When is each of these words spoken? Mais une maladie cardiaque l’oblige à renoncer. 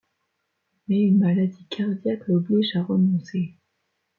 Mais 0.87 0.99
une 1.01 1.19
maladie 1.19 1.67
cardiaque 1.69 2.27
l’oblige 2.27 2.75
à 2.75 2.81
renoncer. 2.81 3.53